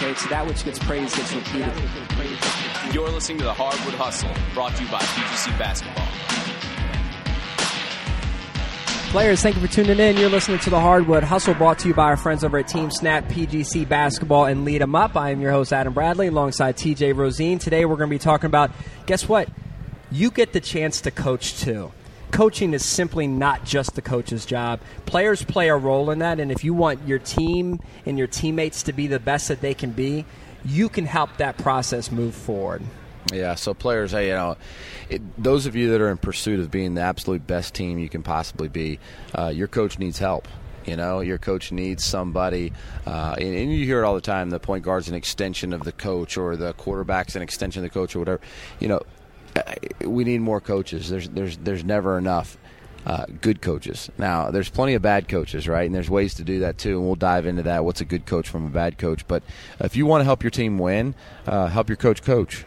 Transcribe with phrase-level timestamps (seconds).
[0.00, 1.72] Okay, so that which gets praised gets repeated.
[2.94, 6.06] You're listening to the Hardwood Hustle, brought to you by PGC Basketball.
[9.10, 10.16] Players, thank you for tuning in.
[10.16, 13.28] You're listening to the Hardwood Hustle brought to you by our friends over at TeamSnap,
[13.28, 15.16] PGC Basketball, and Lead 'em Up.
[15.16, 17.58] I am your host, Adam Bradley, alongside TJ Rosene.
[17.58, 18.70] Today we're going to be talking about
[19.06, 19.48] guess what?
[20.12, 21.90] You get the chance to coach too.
[22.30, 24.80] Coaching is simply not just the coach's job.
[25.06, 28.82] Players play a role in that, and if you want your team and your teammates
[28.84, 30.24] to be the best that they can be,
[30.64, 32.82] you can help that process move forward.
[33.32, 34.56] Yeah, so players, hey, you know,
[35.08, 38.08] it, those of you that are in pursuit of being the absolute best team you
[38.08, 38.98] can possibly be,
[39.36, 40.48] uh, your coach needs help.
[40.86, 42.72] You know, your coach needs somebody,
[43.06, 44.48] uh, and, and, you hear it all the time.
[44.48, 47.92] The point guard's an extension of the coach, or the quarterback's an extension of the
[47.92, 48.40] coach, or whatever.
[48.80, 49.02] You know,
[50.04, 51.08] we need more coaches.
[51.08, 52.56] There's there's there's never enough.
[53.06, 54.10] Uh, good coaches.
[54.18, 55.86] Now, there's plenty of bad coaches, right?
[55.86, 57.84] And there's ways to do that too, and we'll dive into that.
[57.84, 59.26] What's a good coach from a bad coach?
[59.26, 59.42] But
[59.80, 61.14] if you want to help your team win,
[61.46, 62.66] uh, help your coach coach.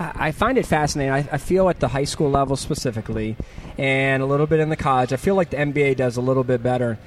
[0.00, 1.12] I find it fascinating.
[1.12, 3.36] I, I, feel at the high school level specifically,
[3.76, 6.44] and a little bit in the college, I feel like the NBA does a little
[6.44, 6.98] bit better.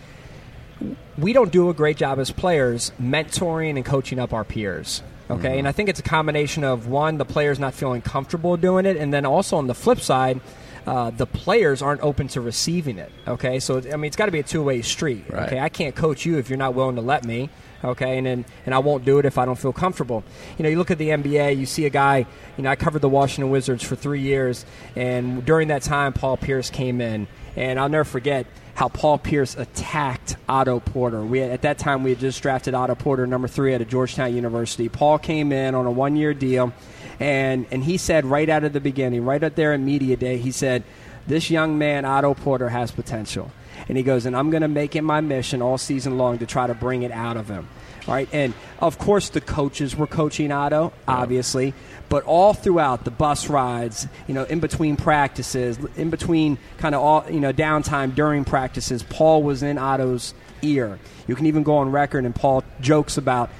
[1.17, 5.03] We don't do a great job as players mentoring and coaching up our peers.
[5.31, 5.59] Okay, mm-hmm.
[5.59, 8.97] and I think it's a combination of one, the players not feeling comfortable doing it,
[8.97, 10.41] and then also on the flip side,
[10.85, 13.11] uh, the players aren't open to receiving it.
[13.27, 15.25] Okay, so I mean, it's got to be a two way street.
[15.29, 15.47] Right.
[15.47, 17.49] Okay, I can't coach you if you're not willing to let me
[17.83, 20.23] okay, and then, and I won't do it if I don't feel comfortable.
[20.57, 22.25] You know, you look at the NBA, you see a guy.
[22.57, 24.65] You know, I covered the Washington Wizards for three years,
[24.95, 29.55] and during that time, Paul Pierce came in, and I'll never forget how Paul Pierce
[29.57, 31.23] attacked Otto Porter.
[31.23, 33.85] We had, at that time we had just drafted Otto Porter, number three at a
[33.85, 34.89] Georgetown University.
[34.89, 36.73] Paul came in on a one-year deal,
[37.21, 40.37] and and he said right out of the beginning, right up there in media day,
[40.37, 40.83] he said,
[41.27, 43.51] "This young man, Otto Porter, has potential."
[43.87, 46.45] And he goes, and I'm going to make it my mission all season long to
[46.45, 47.67] try to bring it out of him.
[48.07, 51.73] All right, and of course the coaches were coaching Otto, obviously,
[52.09, 57.01] but all throughout the bus rides, you know, in between practices, in between kind of
[57.01, 60.33] all you know downtime during practices, Paul was in Otto's
[60.63, 60.97] ear.
[61.27, 63.51] You can even go on record, and Paul jokes about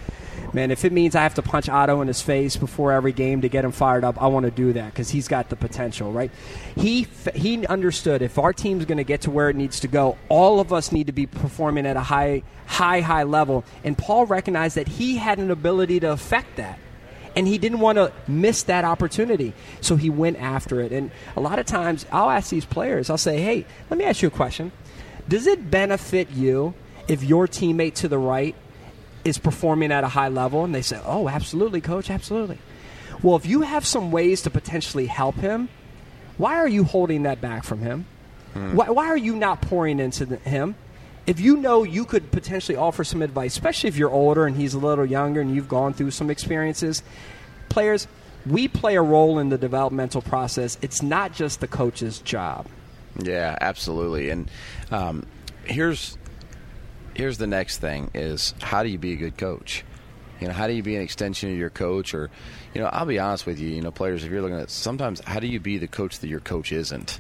[0.53, 3.41] man, if it means I have to punch Otto in his face before every game
[3.41, 6.11] to get him fired up, I want to do that because he's got the potential,
[6.11, 6.31] right?
[6.75, 10.17] He he understood if our team's going to get to where it needs to go,
[10.29, 14.25] all of us need to be performing at a high high high level, and Paul
[14.25, 16.79] recognized that he had an ability to affect that.
[17.33, 19.53] And he didn't want to miss that opportunity.
[19.79, 20.91] So he went after it.
[20.91, 24.21] And a lot of times I'll ask these players, I'll say, hey, let me ask
[24.21, 24.73] you a question.
[25.29, 26.73] Does it benefit you
[27.07, 28.53] if your teammate to the right
[29.23, 32.59] is performing at a high level and they say, "Oh, absolutely, coach, absolutely."
[33.21, 35.69] Well, if you have some ways to potentially help him,
[36.37, 38.05] why are you holding that back from him?
[38.53, 38.75] Hmm.
[38.75, 40.75] Why, why, are you not pouring into the, him?
[41.27, 44.73] If you know you could potentially offer some advice, especially if you're older and he's
[44.73, 47.03] a little younger and you've gone through some experiences,
[47.69, 48.07] players,
[48.45, 50.77] we play a role in the developmental process.
[50.81, 52.65] It's not just the coach's job.
[53.21, 54.31] Yeah, absolutely.
[54.31, 54.49] And
[54.89, 55.27] um,
[55.65, 56.17] here's
[57.15, 59.83] here's the next thing is how do you be a good coach?
[60.39, 62.13] You know, how do you be an extension of your coach?
[62.13, 62.29] Or,
[62.73, 65.21] you know, I'll be honest with you, you know, players, if you're looking at sometimes,
[65.23, 67.19] how do you be the coach that your coach isn't?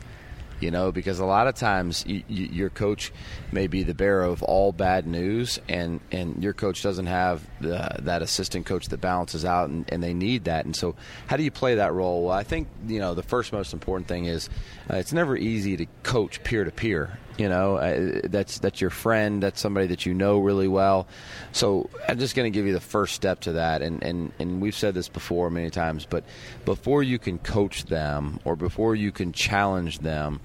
[0.59, 3.11] You know, because a lot of times you, you, your coach
[3.51, 7.95] may be the bearer of all bad news, and, and your coach doesn't have the,
[8.01, 10.65] that assistant coach that balances out, and, and they need that.
[10.65, 12.25] And so, how do you play that role?
[12.25, 14.49] Well, I think, you know, the first most important thing is
[14.87, 18.91] uh, it's never easy to coach peer to peer you know, uh, that's that's your
[18.91, 19.41] friend.
[19.41, 21.07] That's somebody that you know really well.
[21.53, 23.81] So I'm just going to give you the first step to that.
[23.81, 26.23] And, and and we've said this before many times, but
[26.65, 30.39] before you can coach them or before you can challenge them,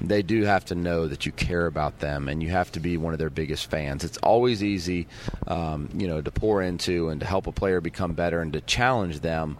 [0.00, 2.96] they do have to know that you care about them and you have to be
[2.96, 4.02] one of their biggest fans.
[4.02, 5.06] It's always easy,
[5.46, 8.60] um, you know, to pour into and to help a player become better and to
[8.62, 9.58] challenge them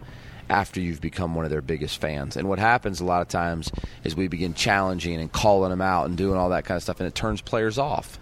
[0.52, 2.36] after you've become one of their biggest fans.
[2.36, 3.72] And what happens a lot of times
[4.04, 7.00] is we begin challenging and calling them out and doing all that kind of stuff,
[7.00, 8.18] and it turns players off.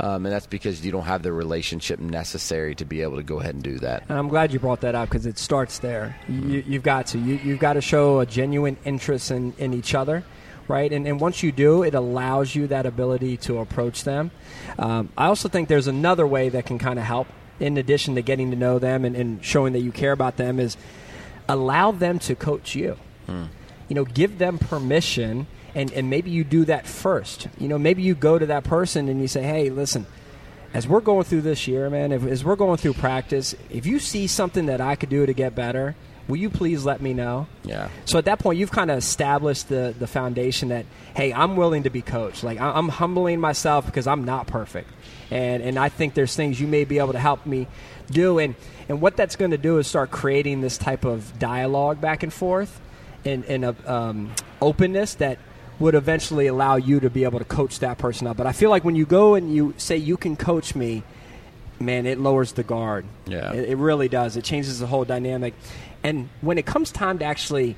[0.00, 3.40] Um, and that's because you don't have the relationship necessary to be able to go
[3.40, 4.04] ahead and do that.
[4.08, 6.16] And I'm glad you brought that up because it starts there.
[6.28, 7.18] You, have got to.
[7.18, 10.24] You, have got to show a genuine interest in, in each other
[10.68, 10.92] right?
[10.92, 14.30] And, and once you do, it allows you that ability to approach them.
[14.78, 17.26] Um, I also think there's another way that can kind of help
[17.58, 20.60] in addition to getting to know them and, and showing that you care about them,
[20.60, 20.76] is
[21.48, 22.96] allow them to coach you.
[23.26, 23.44] Hmm.
[23.88, 27.48] You know, give them permission, and, and maybe you do that first.
[27.58, 30.06] You know, maybe you go to that person and you say, hey, listen,
[30.74, 33.98] as we're going through this year, man, if, as we're going through practice, if you
[33.98, 35.96] see something that I could do to get better,
[36.28, 37.46] will you please let me know?
[37.64, 37.88] Yeah.
[38.04, 40.86] So at that point, you've kind of established the, the foundation that,
[41.16, 42.44] hey, I'm willing to be coached.
[42.44, 44.90] Like, I- I'm humbling myself because I'm not perfect.
[45.30, 47.66] And, and I think there's things you may be able to help me
[48.10, 48.38] do.
[48.38, 48.54] And,
[48.88, 52.32] and what that's going to do is start creating this type of dialogue back and
[52.32, 52.80] forth
[53.24, 55.38] and, and a, um, openness that
[55.78, 58.36] would eventually allow you to be able to coach that person up.
[58.36, 61.04] But I feel like when you go and you say, you can coach me,
[61.80, 63.06] man, it lowers the guard.
[63.26, 63.52] Yeah.
[63.52, 64.36] It, it really does.
[64.36, 65.54] It changes the whole dynamic.
[66.02, 67.76] And when it comes time to actually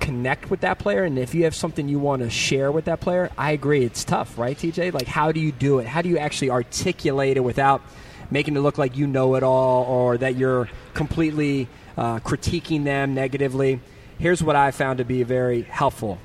[0.00, 3.00] connect with that player, and if you have something you want to share with that
[3.00, 3.84] player, I agree.
[3.84, 4.92] It's tough, right, TJ?
[4.92, 5.86] Like, how do you do it?
[5.86, 7.82] How do you actually articulate it without
[8.30, 13.14] making it look like you know it all or that you're completely uh, critiquing them
[13.14, 13.80] negatively?
[14.18, 16.18] Here's what I found to be very helpful.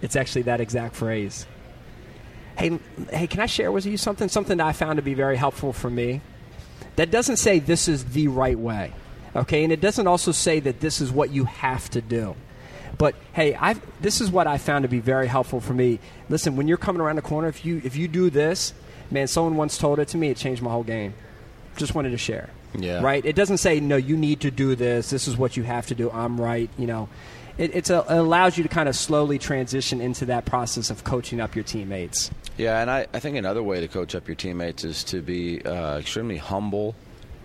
[0.00, 1.46] It's actually that exact phrase.
[2.58, 2.78] Hey,
[3.10, 4.28] hey, can I share with you something?
[4.28, 6.20] Something that I found to be very helpful for me.
[6.96, 8.92] That doesn't say this is the right way,
[9.36, 9.62] okay?
[9.62, 12.34] And it doesn't also say that this is what you have to do.
[12.98, 16.00] But hey, I this is what I found to be very helpful for me.
[16.28, 18.74] Listen, when you're coming around the corner, if you if you do this,
[19.10, 21.14] man, someone once told it to me, it changed my whole game.
[21.76, 22.50] Just wanted to share.
[22.76, 23.00] Yeah.
[23.00, 23.24] Right.
[23.24, 23.96] It doesn't say no.
[23.96, 25.10] You need to do this.
[25.10, 26.10] This is what you have to do.
[26.10, 26.68] I'm right.
[26.76, 27.08] You know,
[27.58, 31.04] it, it's a, it allows you to kind of slowly transition into that process of
[31.04, 32.30] coaching up your teammates.
[32.56, 35.62] Yeah, and I, I think another way to coach up your teammates is to be
[35.62, 36.94] uh, extremely humble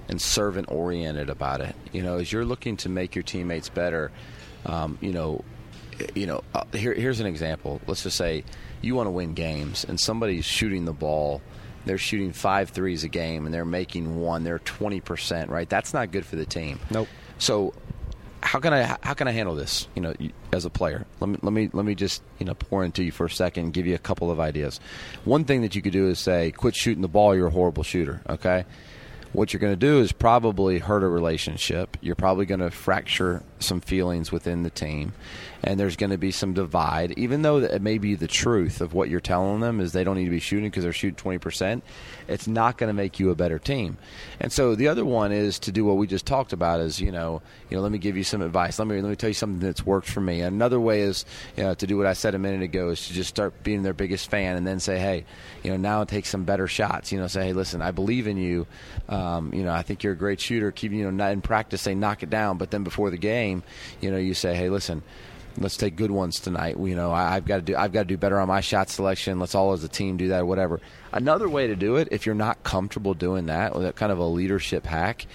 [0.10, 1.75] and servant oriented about it.
[1.92, 4.12] You know, as you're looking to make your teammates better,
[4.65, 5.44] um, you know,
[6.15, 7.80] you know, uh, here, here's an example.
[7.86, 8.44] Let's just say
[8.81, 11.42] you want to win games, and somebody's shooting the ball.
[11.86, 14.44] They're shooting five threes a game, and they're making one.
[14.44, 15.69] They're twenty percent, right?
[15.69, 16.80] That's not good for the team.
[16.89, 17.07] Nope.
[17.38, 17.74] So,
[18.43, 19.87] how can I how can I handle this?
[19.95, 20.13] You know,
[20.51, 23.11] as a player, let me let me let me just you know pour into you
[23.11, 24.79] for a second, and give you a couple of ideas.
[25.23, 27.35] One thing that you could do is say, "Quit shooting the ball.
[27.35, 28.65] You're a horrible shooter." Okay.
[29.33, 31.97] What you're going to do is probably hurt a relationship.
[32.01, 35.13] You're probably going to fracture some feelings within the team,
[35.63, 37.13] and there's going to be some divide.
[37.18, 40.18] Even though it may be the truth of what you're telling them is they don't
[40.18, 41.83] need to be shooting because they're shooting 20 percent,
[42.27, 43.97] it's not going to make you a better team.
[44.39, 46.79] And so the other one is to do what we just talked about.
[46.79, 47.41] Is you know,
[47.71, 48.77] you know, let me give you some advice.
[48.77, 50.41] Let me let me tell you something that's worked for me.
[50.41, 51.25] Another way is
[51.57, 53.81] you know, to do what I said a minute ago is to just start being
[53.81, 55.25] their biggest fan, and then say, hey,
[55.63, 57.12] you know, now take some better shots.
[57.12, 58.68] You know, say, hey, listen, I believe in you.
[59.09, 60.71] Uh, Um, you know, I think you're a great shooter.
[60.71, 63.63] Keep you know, in practice, they knock it down, but then before the game,
[64.01, 65.03] you know, you say, hey, listen
[65.57, 66.77] let's take good ones tonight.
[66.79, 68.89] You know, I, I've got to do I've got to do better on my shot
[68.89, 69.39] selection.
[69.39, 70.79] Let's all as a team do that, or whatever.
[71.11, 74.17] Another way to do it, if you're not comfortable doing that, with that kind of
[74.17, 75.25] a leadership hack,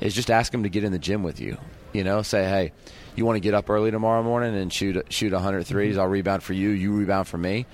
[0.00, 1.58] is just ask them to get in the gym with you.
[1.92, 2.72] You know, say, hey,
[3.16, 5.98] you want to get up early tomorrow morning and shoot shoot 100 threes?
[5.98, 6.70] I'll rebound for you.
[6.70, 7.66] You rebound for me.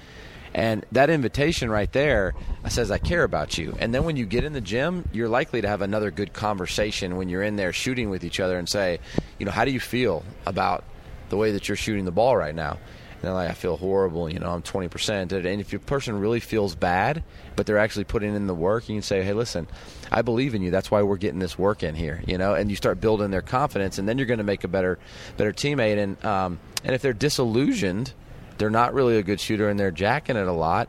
[0.55, 2.35] And that invitation right there
[2.69, 3.75] says, I care about you.
[3.81, 7.17] And then when you get in the gym, you're likely to have another good conversation
[7.17, 9.01] when you're in there shooting with each other and say,
[9.39, 10.85] you know, how do you feel about
[11.29, 12.79] the way that you're shooting the ball right now?
[13.25, 14.31] And they're like, I feel horrible.
[14.31, 15.33] You know, I'm 20%.
[15.33, 17.25] And if your person really feels bad,
[17.56, 19.67] but they're actually putting in the work, you can say, hey, listen,
[20.12, 20.71] I believe in you.
[20.71, 22.23] That's why we're getting this work in here.
[22.27, 24.69] You know, and you start building their confidence, and then you're going to make a
[24.69, 24.99] better,
[25.37, 25.99] better teammate.
[25.99, 28.13] And um, and if they're disillusioned,
[28.58, 30.89] they're not really a good shooter and they're jacking it a lot,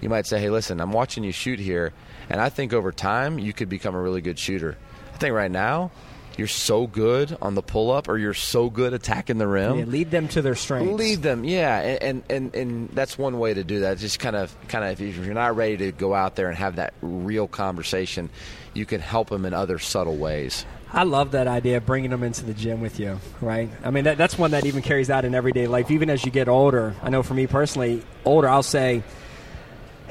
[0.00, 1.92] you might say, hey, listen, I'm watching you shoot here,
[2.28, 4.76] and I think over time you could become a really good shooter.
[5.14, 5.92] I think right now
[6.38, 9.78] you're so good on the pull up or you're so good attacking the rim.
[9.78, 10.92] Yeah, lead them to their strengths.
[10.94, 13.98] Lead them, yeah, and, and and that's one way to do that.
[13.98, 16.76] Just kind of, kind of, if you're not ready to go out there and have
[16.76, 18.30] that real conversation,
[18.74, 20.64] you can help them in other subtle ways.
[20.94, 23.70] I love that idea of bringing them into the gym with you, right?
[23.82, 25.90] I mean, that, that's one that even carries out in everyday life.
[25.90, 29.02] Even as you get older, I know for me personally, older, I'll say,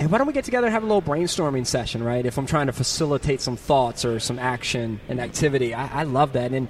[0.02, 2.26] hey, why don't we get together and have a little brainstorming session, right?
[2.26, 6.34] If I'm trying to facilitate some thoughts or some action and activity, I, I love
[6.34, 6.52] that.
[6.54, 6.68] And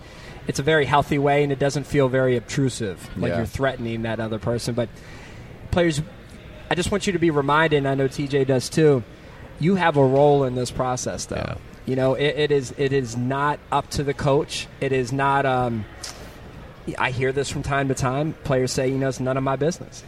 [0.49, 3.37] it's a very healthy way, and it doesn't feel very obtrusive, like Yeah.
[3.37, 4.75] you're threatening that other person.
[4.75, 4.89] But
[5.71, 6.01] players,
[6.69, 9.01] I just want you to be reminded, and I know TJ does too,
[9.61, 11.35] you have a role in this process, though.
[11.37, 11.55] Yeah.
[11.85, 14.67] You know, it, it is it is not up to the coach.
[14.81, 15.45] It is not.
[15.47, 15.85] Um,
[16.97, 18.33] I hear this from time to time.
[18.43, 20.03] Players say, you know, it's none of my business.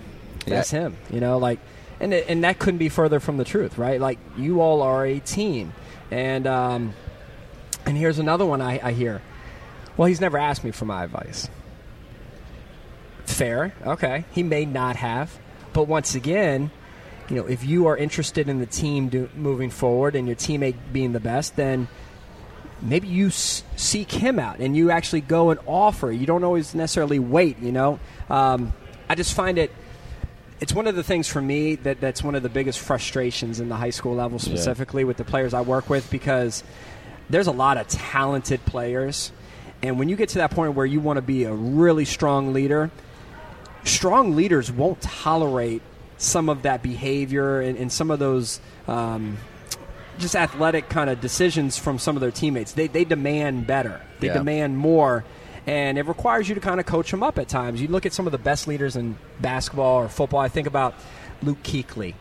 [0.45, 0.81] That's Yeah.
[0.81, 0.97] him.
[1.09, 1.59] You know, like,
[2.03, 3.99] and it, and that couldn't be further from the truth, right?
[3.99, 5.73] Like, you all are a team,
[6.11, 6.93] and um,
[7.85, 9.21] and here's another one I, I hear.
[9.97, 11.49] Well, he's never asked me for my advice.
[13.25, 14.25] Fair, okay.
[14.33, 15.31] He may not have,
[15.71, 16.71] but once again,
[17.29, 20.75] you know, if you are interested in the team do, moving forward and your teammate
[20.91, 21.87] being the best, then
[22.81, 26.11] maybe you s- seek him out and you actually go and offer.
[26.11, 27.59] You don't always necessarily wait.
[27.59, 28.73] You know, um,
[29.09, 29.71] I just find it.
[30.63, 33.67] It's one of the things for me that that's one of the biggest frustrations in
[33.67, 36.63] the high school level, specifically with the players I work with, because
[37.29, 39.33] there's a lot of talented players,
[39.81, 42.53] and when you get to that point where you want to be a really strong
[42.53, 42.91] leader,
[43.83, 45.81] strong leaders won't tolerate
[46.17, 49.35] some of that behavior and, and some of those um,
[50.17, 52.71] just athletic kind of decisions from some of their teammates.
[52.71, 54.35] They, they demand better, they Yeah.
[54.35, 55.25] demand more,
[55.67, 57.81] and it requires you to kind of coach them up at times.
[57.81, 60.39] You look at some of the best leaders in basketball or football.
[60.39, 60.93] I think about
[61.41, 62.15] Luke Kuechly,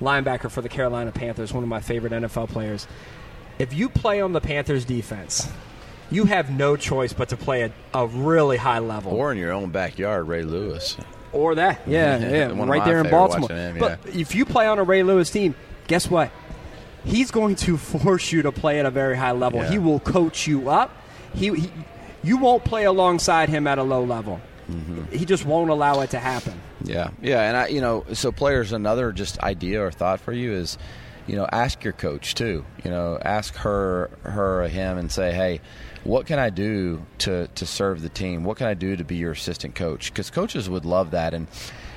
[0.00, 2.86] linebacker for the Carolina Panthers, one of my favorite NFL players.
[3.58, 5.48] If you play on the Panthers defense,
[6.10, 9.52] you have no choice but to play at a really high level Or in your
[9.52, 10.96] own backyard, Ray Lewis.
[11.32, 11.80] or that.
[11.86, 13.48] Yeah, Yeah, yeah, right there in Baltimore.
[13.50, 15.54] him, But if you play on a Ray Lewis team,
[15.86, 16.30] guess what?
[17.04, 19.60] He's going to force you to play at a very high level.
[19.60, 19.70] Yeah.
[19.70, 20.90] He will coach you up.
[21.34, 21.70] He, he
[22.24, 24.40] you won't play alongside him at a low level.
[24.70, 25.16] Mm-hmm.
[25.16, 26.58] He just won't allow it to happen.
[26.82, 30.52] Yeah, yeah, and I, you know, so players, another just idea or thought for you
[30.52, 30.78] is,
[31.26, 32.64] you know, ask your coach too.
[32.82, 35.60] You know, ask her, her, or him, and say, hey,
[36.02, 38.44] what can I do to to serve the team?
[38.44, 40.10] What can I do to be your assistant coach?
[40.10, 41.46] Because coaches would love that, and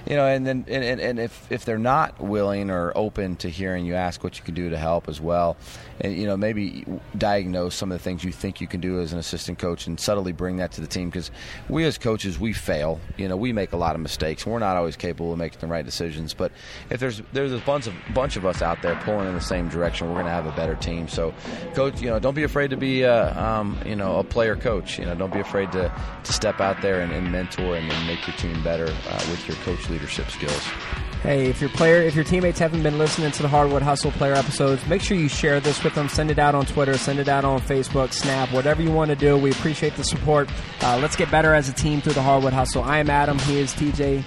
[0.09, 3.49] you know, and then and, and, and if if they're not willing or open to
[3.49, 5.57] hearing you, ask what you can do to help as well,
[5.99, 6.85] and you know, maybe
[7.17, 9.99] diagnose some of the things you think you can do as an assistant coach, and
[9.99, 11.09] subtly bring that to the team.
[11.09, 11.29] Because
[11.67, 13.01] we as coaches, we fail.
[13.17, 14.45] You know, we make a lot of mistakes.
[14.45, 16.33] We're not always capable of making the right decisions.
[16.33, 16.53] But
[16.89, 19.67] if there's there's a bunch of bunch of us out there pulling in the same
[19.67, 21.09] direction, we're going to have a better team.
[21.09, 21.33] So,
[21.73, 24.97] coach, you know, don't be afraid to be a um, you know a player coach.
[24.99, 25.91] You know, don't be afraid to
[26.23, 29.45] to step out there and, and mentor and, and make your team better uh, with
[29.47, 30.63] your coach leadership skills.
[31.23, 34.33] Hey, if your player, if your teammates haven't been listening to the Hardwood Hustle player
[34.33, 36.07] episodes, make sure you share this with them.
[36.07, 39.15] Send it out on Twitter, send it out on Facebook, Snap, whatever you want to
[39.15, 39.35] do.
[39.35, 40.49] We appreciate the support.
[40.81, 42.83] Uh, let's get better as a team through the Hardwood Hustle.
[42.83, 43.39] I am Adam.
[43.39, 44.23] He is TJ.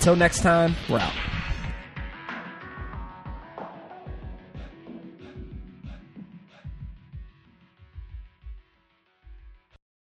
[0.00, 1.29] Till next time, we're out.